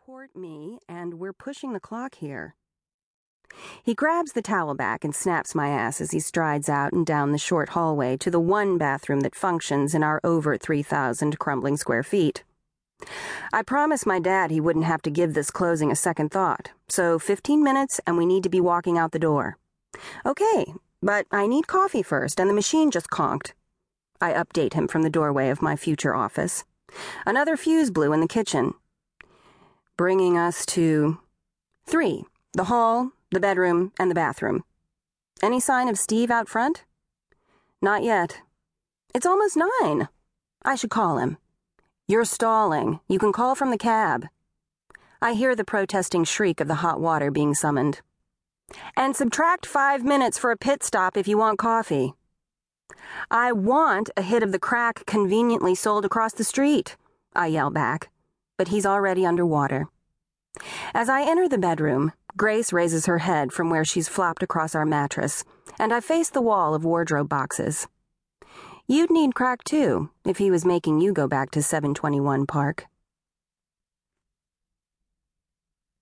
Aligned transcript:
Support 0.00 0.36
me, 0.36 0.78
and 0.88 1.14
we're 1.14 1.32
pushing 1.32 1.72
the 1.72 1.80
clock 1.80 2.14
here. 2.14 2.54
He 3.82 3.94
grabs 3.94 4.32
the 4.32 4.42
towel 4.42 4.74
back 4.74 5.02
and 5.02 5.12
snaps 5.12 5.56
my 5.56 5.70
ass 5.70 6.00
as 6.00 6.12
he 6.12 6.20
strides 6.20 6.68
out 6.68 6.92
and 6.92 7.04
down 7.04 7.32
the 7.32 7.38
short 7.38 7.70
hallway 7.70 8.16
to 8.18 8.30
the 8.30 8.38
one 8.38 8.78
bathroom 8.78 9.20
that 9.20 9.34
functions 9.34 9.96
in 9.96 10.04
our 10.04 10.20
over 10.22 10.56
3,000 10.56 11.38
crumbling 11.40 11.76
square 11.76 12.04
feet. 12.04 12.44
I 13.52 13.62
promised 13.62 14.06
my 14.06 14.20
dad 14.20 14.52
he 14.52 14.60
wouldn't 14.60 14.84
have 14.84 15.02
to 15.02 15.10
give 15.10 15.34
this 15.34 15.50
closing 15.50 15.90
a 15.90 15.96
second 15.96 16.30
thought, 16.30 16.70
so 16.88 17.18
15 17.18 17.62
minutes 17.62 18.00
and 18.06 18.16
we 18.16 18.24
need 18.24 18.44
to 18.44 18.48
be 18.48 18.60
walking 18.60 18.96
out 18.96 19.10
the 19.10 19.18
door. 19.18 19.58
Okay, 20.24 20.72
but 21.02 21.26
I 21.32 21.48
need 21.48 21.66
coffee 21.66 22.04
first, 22.04 22.38
and 22.38 22.48
the 22.48 22.54
machine 22.54 22.92
just 22.92 23.10
conked. 23.10 23.52
I 24.20 24.32
update 24.32 24.74
him 24.74 24.86
from 24.86 25.02
the 25.02 25.10
doorway 25.10 25.48
of 25.48 25.60
my 25.60 25.74
future 25.74 26.14
office. 26.14 26.64
Another 27.26 27.56
fuse 27.56 27.90
blew 27.90 28.12
in 28.12 28.20
the 28.20 28.28
kitchen 28.28 28.74
bringing 29.98 30.38
us 30.38 30.64
to 30.64 31.18
three 31.84 32.24
the 32.54 32.64
hall, 32.64 33.10
the 33.32 33.40
bedroom, 33.40 33.92
and 33.98 34.10
the 34.10 34.14
bathroom. 34.14 34.64
Any 35.42 35.60
sign 35.60 35.88
of 35.88 35.98
Steve 35.98 36.30
out 36.30 36.48
front? 36.48 36.84
Not 37.82 38.02
yet. 38.02 38.40
It's 39.14 39.26
almost 39.26 39.56
nine. 39.56 40.08
I 40.64 40.76
should 40.76 40.90
call 40.90 41.18
him. 41.18 41.36
You're 42.06 42.24
stalling. 42.24 43.00
You 43.08 43.18
can 43.18 43.32
call 43.32 43.54
from 43.54 43.70
the 43.70 43.76
cab. 43.76 44.26
I 45.20 45.34
hear 45.34 45.54
the 45.54 45.64
protesting 45.64 46.24
shriek 46.24 46.60
of 46.60 46.68
the 46.68 46.76
hot 46.76 47.00
water 47.00 47.30
being 47.30 47.54
summoned. 47.54 48.00
And 48.96 49.16
subtract 49.16 49.66
five 49.66 50.04
minutes 50.04 50.38
for 50.38 50.52
a 50.52 50.56
pit 50.56 50.82
stop 50.84 51.16
if 51.16 51.28
you 51.28 51.36
want 51.36 51.58
coffee. 51.58 52.14
I 53.30 53.52
want 53.52 54.10
a 54.16 54.22
hit 54.22 54.42
of 54.42 54.52
the 54.52 54.60
crack 54.60 55.04
conveniently 55.06 55.74
sold 55.74 56.04
across 56.04 56.32
the 56.32 56.44
street, 56.44 56.96
I 57.34 57.48
yell 57.48 57.70
back 57.70 58.10
but 58.58 58.68
he's 58.68 58.84
already 58.84 59.24
underwater. 59.24 59.86
As 60.94 61.08
I 61.08 61.22
enter 61.22 61.48
the 61.48 61.58
bedroom, 61.58 62.12
Grace 62.36 62.72
raises 62.72 63.06
her 63.06 63.18
head 63.18 63.52
from 63.52 63.70
where 63.70 63.84
she's 63.84 64.08
flopped 64.08 64.42
across 64.42 64.74
our 64.74 64.86
mattress, 64.86 65.44
and 65.78 65.92
I 65.92 66.00
face 66.00 66.30
the 66.30 66.42
wall 66.42 66.74
of 66.74 66.84
wardrobe 66.84 67.28
boxes. 67.28 67.86
You'd 68.86 69.10
need 69.10 69.34
crack 69.34 69.64
too 69.64 70.10
if 70.24 70.38
he 70.38 70.50
was 70.50 70.64
making 70.64 71.00
you 71.00 71.12
go 71.12 71.28
back 71.28 71.50
to 71.52 71.62
721 71.62 72.46
Park. 72.46 72.86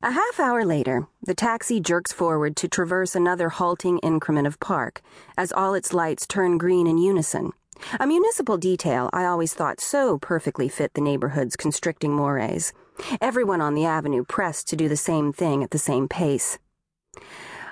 A 0.00 0.12
half 0.12 0.38
hour 0.38 0.64
later, 0.64 1.08
the 1.20 1.34
taxi 1.34 1.80
jerks 1.80 2.12
forward 2.12 2.54
to 2.56 2.68
traverse 2.68 3.16
another 3.16 3.48
halting 3.48 3.98
increment 3.98 4.46
of 4.46 4.60
park 4.60 5.02
as 5.36 5.50
all 5.50 5.74
its 5.74 5.92
lights 5.92 6.24
turn 6.24 6.56
green 6.56 6.86
in 6.86 6.98
unison. 6.98 7.50
A 7.98 8.06
municipal 8.06 8.56
detail 8.56 9.10
I 9.12 9.24
always 9.24 9.54
thought 9.54 9.80
so 9.80 10.18
perfectly 10.18 10.68
fit 10.68 10.94
the 10.94 11.00
neighborhood's 11.00 11.56
constricting 11.56 12.12
mores. 12.12 12.72
Everyone 13.20 13.60
on 13.60 13.74
the 13.74 13.84
avenue 13.84 14.24
pressed 14.24 14.68
to 14.68 14.76
do 14.76 14.88
the 14.88 14.96
same 14.96 15.32
thing 15.32 15.62
at 15.62 15.70
the 15.70 15.78
same 15.78 16.08
pace. 16.08 16.58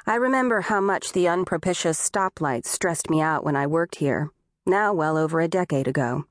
I 0.06 0.14
remember 0.14 0.60
how 0.60 0.80
much 0.80 1.12
the 1.12 1.28
unpropitious 1.28 1.98
stoplights 1.98 2.66
stressed 2.66 3.10
me 3.10 3.20
out 3.20 3.44
when 3.44 3.56
I 3.56 3.66
worked 3.66 3.96
here, 3.96 4.30
now 4.64 4.92
well 4.92 5.16
over 5.16 5.40
a 5.40 5.48
decade 5.48 5.88
ago. 5.88 6.24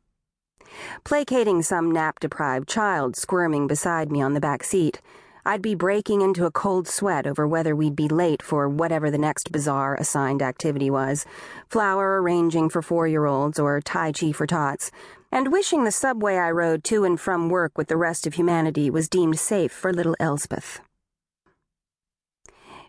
Placating 1.04 1.62
some 1.62 1.92
nap 1.92 2.20
deprived 2.20 2.68
child 2.68 3.16
squirming 3.16 3.68
beside 3.68 4.12
me 4.12 4.22
on 4.22 4.34
the 4.34 4.40
back 4.40 4.64
seat, 4.64 5.02
I'd 5.48 5.62
be 5.62 5.76
breaking 5.76 6.22
into 6.22 6.48
a 6.48 6.52
cold 6.52 6.88
sweat 6.88 7.28
over 7.28 7.48
whether 7.48 7.76
we'd 7.76 7.96
be 7.96 8.08
late 8.08 8.42
for 8.42 8.68
whatever 8.68 9.12
the 9.12 9.20
next 9.20 9.52
bizarre 9.52 9.94
assigned 9.94 10.42
activity 10.42 10.90
was 10.90 11.24
flower 11.70 12.20
arranging 12.20 12.68
for 12.70 12.82
four 12.82 13.08
year 13.08 13.26
olds 13.26 13.60
or 13.60 13.80
Tai 13.80 14.14
Chi 14.14 14.32
for 14.32 14.48
tots, 14.48 14.90
and 15.32 15.52
wishing 15.52 15.84
the 15.84 15.92
subway 15.92 16.38
I 16.38 16.50
rode 16.50 16.84
to 16.86 17.04
and 17.04 17.20
from 17.20 17.50
work 17.50 17.78
with 17.78 17.90
the 17.90 17.98
rest 17.98 18.26
of 18.26 18.34
humanity 18.34 18.90
was 18.90 19.08
deemed 19.08 19.38
safe 19.38 19.72
for 19.72 19.94
little 19.94 20.16
Elspeth. 20.20 20.80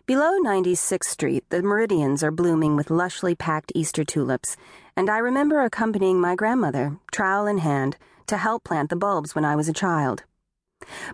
Below 0.07 0.39
96th 0.39 1.03
Street, 1.03 1.43
the 1.49 1.61
meridians 1.61 2.23
are 2.23 2.31
blooming 2.31 2.75
with 2.75 2.87
lushly 2.87 3.37
packed 3.37 3.71
Easter 3.75 4.03
tulips, 4.03 4.57
and 4.95 5.11
I 5.11 5.19
remember 5.19 5.61
accompanying 5.61 6.19
my 6.19 6.33
grandmother, 6.33 6.97
trowel 7.11 7.45
in 7.45 7.59
hand, 7.59 7.97
to 8.25 8.37
help 8.37 8.63
plant 8.63 8.89
the 8.89 8.95
bulbs 8.95 9.35
when 9.35 9.45
I 9.45 9.55
was 9.55 9.69
a 9.69 9.73
child. 9.73 10.23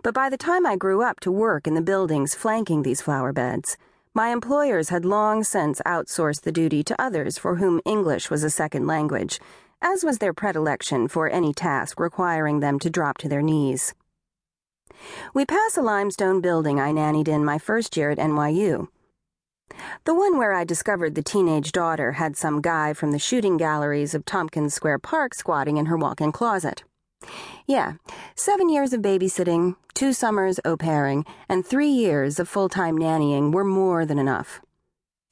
But 0.02 0.14
by 0.14 0.30
the 0.30 0.38
time 0.38 0.66
I 0.66 0.76
grew 0.76 1.02
up 1.02 1.20
to 1.22 1.32
work 1.32 1.68
in 1.68 1.74
the 1.74 1.82
buildings 1.82 2.36
flanking 2.36 2.84
these 2.84 3.02
flower 3.02 3.34
beds, 3.34 3.78
my 4.14 4.30
employers 4.30 4.90
had 4.90 5.06
long 5.06 5.44
since 5.44 5.82
outsourced 5.86 6.42
the 6.42 6.52
duty 6.52 6.84
to 6.84 7.02
others 7.02 7.38
for 7.38 7.56
whom 7.56 7.82
English 7.84 8.30
was 8.30 8.44
a 8.44 8.50
second 8.50 8.86
language, 8.86 9.40
as 9.82 10.04
was 10.04 10.20
their 10.20 10.34
predilection 10.34 11.08
for 11.08 11.28
any 11.28 11.54
task 11.54 12.00
requiring 12.00 12.60
them 12.60 12.80
to 12.80 12.90
drop 12.90 13.18
to 13.18 13.28
their 13.28 13.42
knees. 13.42 13.94
We 15.34 15.46
pass 15.46 15.78
a 15.78 15.82
limestone 15.82 16.42
building 16.42 16.80
I 16.80 16.92
nannied 16.92 17.28
in 17.28 17.44
my 17.44 17.58
first 17.58 17.98
year 17.98 18.12
at 18.12 18.20
NYU. 18.20 18.88
The 20.06 20.14
one 20.14 20.38
where 20.38 20.54
I 20.54 20.64
discovered 20.64 21.16
the 21.16 21.24
teenage 21.24 21.72
daughter 21.72 22.14
had 22.14 22.38
some 22.38 22.62
guy 22.62 22.94
from 22.94 23.12
the 23.12 23.20
shooting 23.20 23.58
galleries 23.58 24.14
of 24.14 24.26
Tompkins 24.26 24.74
Square 24.74 25.00
Park 25.00 25.34
squatting 25.34 25.78
in 25.78 25.88
her 25.88 25.98
walk 25.98 26.22
in 26.22 26.32
closet. 26.32 26.84
Yeah, 27.66 27.94
seven 28.36 28.70
years 28.70 28.94
of 28.94 29.02
babysitting, 29.02 29.76
two 29.94 30.14
summers 30.14 30.60
au 30.66 30.76
pairing, 30.76 31.26
and 31.48 31.66
three 31.66 31.90
years 31.90 32.40
of 32.40 32.50
full 32.50 32.70
time 32.70 32.98
nannying 32.98 33.54
were 33.54 33.64
more 33.64 34.06
than 34.06 34.20
enough. 34.20 34.62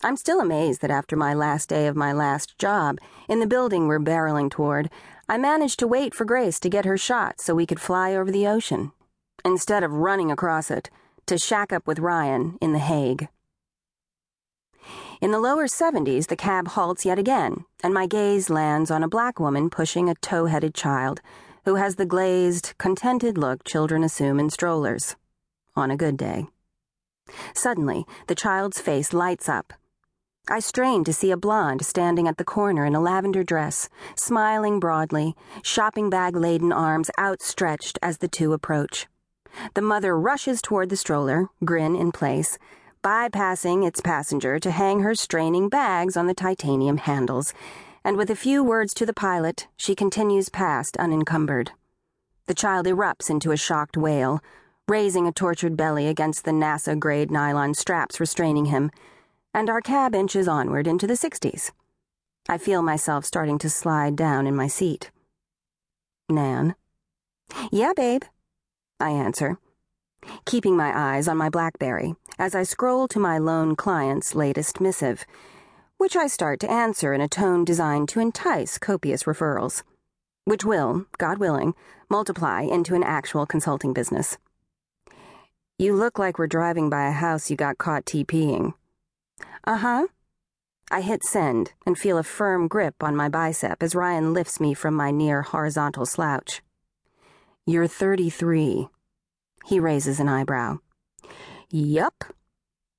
I'm 0.04 0.18
still 0.18 0.40
amazed 0.40 0.82
that 0.82 0.90
after 0.90 1.16
my 1.16 1.34
last 1.34 1.70
day 1.70 1.88
of 1.88 1.96
my 1.96 2.12
last 2.12 2.58
job, 2.58 2.98
in 3.30 3.40
the 3.40 3.48
building 3.48 3.88
we're 3.88 4.00
barreling 4.00 4.50
toward, 4.50 4.90
I 5.30 5.38
managed 5.38 5.78
to 5.80 5.88
wait 5.88 6.16
for 6.16 6.26
Grace 6.26 6.60
to 6.62 6.70
get 6.70 6.86
her 6.86 6.98
shot 6.98 7.40
so 7.40 7.54
we 7.54 7.66
could 7.66 7.80
fly 7.80 8.16
over 8.16 8.32
the 8.32 8.48
ocean, 8.48 8.94
instead 9.46 9.84
of 9.84 9.92
running 9.92 10.32
across 10.32 10.72
it 10.72 10.90
to 11.28 11.38
shack 11.38 11.72
up 11.72 11.86
with 11.86 12.00
Ryan 12.00 12.58
in 12.62 12.74
The 12.74 12.80
Hague. 12.80 13.28
In 15.22 15.32
the 15.32 15.40
lower 15.40 15.68
70s, 15.68 16.28
the 16.28 16.36
cab 16.36 16.70
halts 16.70 17.06
yet 17.06 17.20
again, 17.20 17.66
and 17.84 17.94
my 17.94 18.08
gaze 18.08 18.50
lands 18.50 18.90
on 18.90 19.04
a 19.04 19.08
black 19.08 19.40
woman 19.40 19.70
pushing 19.70 20.10
a 20.10 20.16
tow 20.16 20.48
headed 20.48 20.74
child 20.74 21.22
who 21.66 21.76
has 21.76 21.96
the 21.96 22.06
glazed, 22.06 22.74
contented 22.78 23.38
look 23.38 23.64
children 23.64 24.04
assume 24.04 24.40
in 24.40 24.50
strollers. 24.50 25.16
On 25.76 25.92
a 25.92 25.98
good 25.98 26.18
day. 26.18 26.48
Suddenly, 27.54 28.06
the 28.28 28.36
child's 28.36 28.82
face 28.82 29.14
lights 29.14 29.48
up. 29.48 29.74
I 30.50 30.60
strain 30.60 31.04
to 31.04 31.14
see 31.14 31.30
a 31.30 31.38
blonde 31.38 31.86
standing 31.86 32.28
at 32.28 32.38
the 32.38 32.44
corner 32.44 32.84
in 32.84 32.96
a 32.96 33.00
lavender 33.00 33.44
dress, 33.44 33.90
smiling 34.16 34.80
broadly, 34.80 35.36
shopping 35.62 36.10
bag 36.10 36.36
laden 36.36 36.74
arms 36.74 37.12
outstretched 37.20 38.00
as 38.02 38.18
the 38.18 38.28
two 38.28 38.54
approach. 38.54 39.08
The 39.76 39.82
mother 39.82 40.18
rushes 40.18 40.62
toward 40.62 40.90
the 40.90 40.98
stroller, 40.98 41.48
grin 41.64 41.96
in 41.96 42.12
place, 42.12 42.58
bypassing 43.04 43.86
its 43.86 44.02
passenger 44.02 44.60
to 44.60 44.72
hang 44.72 45.02
her 45.02 45.14
straining 45.14 45.70
bags 45.70 46.18
on 46.18 46.28
the 46.28 46.34
titanium 46.34 46.98
handles 46.98 47.54
and 48.04 48.18
with 48.18 48.30
a 48.30 48.36
few 48.36 48.64
words 48.64 48.94
to 48.96 49.06
the 49.06 49.14
pilot, 49.14 49.68
she 49.78 49.96
continues 49.96 50.50
past 50.50 50.98
unencumbered. 50.98 51.72
The 52.48 52.56
child 52.56 52.88
erupts 52.88 53.30
into 53.30 53.52
a 53.52 53.58
shocked 53.58 53.96
wail, 53.96 54.42
raising 54.88 55.28
a 55.28 55.32
tortured 55.32 55.78
belly 55.78 56.08
against 56.08 56.44
the 56.44 56.52
NASA 56.52 57.00
grade 57.00 57.32
nylon 57.32 57.74
straps 57.74 58.20
restraining 58.20 58.66
him, 58.66 58.92
and 59.54 59.70
our 59.70 59.82
cab 59.82 60.16
inches 60.16 60.48
onward 60.48 60.88
into 60.88 61.06
the 61.06 61.14
60s. 61.14 61.72
I 62.50 62.58
feel 62.58 62.82
myself 62.82 63.24
starting 63.24 63.60
to 63.60 63.70
slide 63.70 64.16
down 64.16 64.48
in 64.48 64.56
my 64.56 64.68
seat. 64.68 65.12
Nan. 66.28 66.76
Yeah, 67.72 67.94
babe. 67.96 68.24
I 69.00 69.12
answer, 69.12 69.58
keeping 70.46 70.76
my 70.76 70.92
eyes 70.96 71.28
on 71.28 71.38
my 71.38 71.50
Blackberry 71.50 72.16
as 72.40 72.56
I 72.56 72.64
scroll 72.64 73.08
to 73.10 73.20
my 73.20 73.38
lone 73.38 73.76
client's 73.76 74.36
latest 74.36 74.80
missive 74.80 75.26
which 76.02 76.16
I 76.16 76.26
start 76.26 76.60
to 76.62 76.72
answer 76.72 77.14
in 77.14 77.22
a 77.22 77.28
tone 77.28 77.64
designed 77.64 78.10
to 78.10 78.20
entice 78.20 78.80
copious 78.80 79.26
referrals, 79.26 79.84
which 80.46 80.66
will, 80.66 81.06
God 81.20 81.38
willing, 81.38 81.76
multiply 82.10 82.64
into 82.64 82.96
an 82.96 83.04
actual 83.04 83.46
consulting 83.46 83.94
business. 83.94 84.40
You 85.78 85.94
look 85.94 86.18
like 86.18 86.40
we're 86.40 86.48
driving 86.48 86.90
by 86.90 87.08
a 87.08 87.12
house 87.12 87.52
you 87.52 87.56
got 87.56 87.78
caught 87.78 88.06
TPing. 88.06 88.74
Uh 89.64 89.78
huh. 89.78 90.08
I 90.90 91.02
hit 91.02 91.24
send 91.24 91.74
and 91.86 91.96
feel 91.96 92.18
a 92.18 92.24
firm 92.24 92.68
grip 92.68 93.04
on 93.04 93.16
my 93.16 93.30
bicep 93.30 93.84
as 93.84 93.94
Ryan 93.94 94.34
lifts 94.34 94.60
me 94.60 94.74
from 94.74 94.96
my 94.96 95.12
near 95.12 95.44
horizontal 95.44 96.08
slouch. 96.08 96.64
You're 97.68 97.86
33. 97.86 98.88
He 99.66 99.80
raises 99.80 100.20
an 100.20 100.30
eyebrow. 100.30 100.80
Yup, 101.70 102.24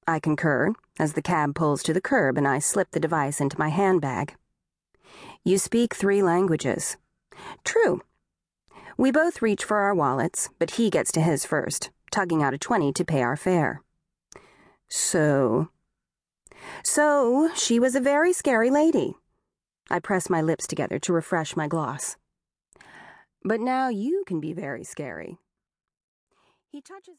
I 0.07 0.19
concur, 0.19 0.75
as 0.99 1.13
the 1.13 1.23
cab 1.23 1.55
pulls 1.55 1.83
to 1.85 1.93
the 1.93 2.01
curb 2.01 2.37
and 2.37 2.47
I 2.47 2.59
slip 2.59 2.91
the 2.91 3.01
device 3.01 3.41
into 3.41 3.59
my 3.59 3.69
handbag. 3.69 4.35
You 5.45 5.59
speak 5.59 5.95
three 5.95 6.23
languages. 6.23 6.97
True. 7.65 8.03
We 8.97 9.11
both 9.11 9.43
reach 9.43 9.65
for 9.65 9.79
our 9.79 9.95
wallets, 9.95 10.51
but 10.59 10.73
he 10.73 10.91
gets 10.91 11.13
to 11.13 11.21
his 11.21 11.45
first, 11.45 11.91
tugging 12.11 12.43
out 12.43 12.55
a 12.55 12.59
20 12.59 12.93
to 12.93 13.05
pay 13.05 13.23
our 13.23 13.37
fare. 13.37 13.83
So. 14.89 15.69
So, 16.85 17.51
she 17.55 17.81
was 17.81 17.95
a 17.95 18.01
very 18.01 18.33
scary 18.33 18.71
lady. 18.71 19.15
I 19.91 19.99
press 19.99 20.31
my 20.31 20.41
lips 20.41 20.67
together 20.67 20.99
to 21.01 21.13
refresh 21.13 21.57
my 21.57 21.67
gloss. 21.67 22.17
But 23.45 23.61
now 23.61 23.89
you 23.89 24.25
can 24.27 24.41
be 24.41 24.53
very 24.53 24.85
scary. 24.85 25.39
He 26.71 26.81
touches 26.81 27.11